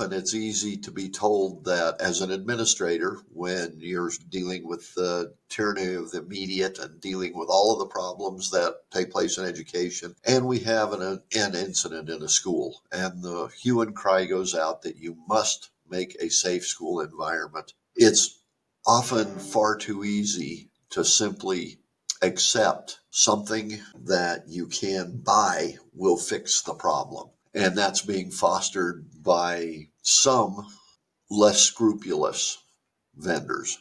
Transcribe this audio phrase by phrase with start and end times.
[0.00, 5.34] And it's easy to be told that as an administrator, when you're dealing with the
[5.50, 9.44] tyranny of the immediate and dealing with all of the problems that take place in
[9.44, 14.24] education, and we have an, an incident in a school, and the hue and cry
[14.24, 17.74] goes out that you must make a safe school environment.
[17.94, 18.40] It's
[18.86, 21.78] often far too easy to simply
[22.22, 27.28] accept something that you can buy will fix the problem.
[27.52, 30.66] And that's being fostered by some
[31.30, 32.58] less scrupulous
[33.14, 33.78] vendors.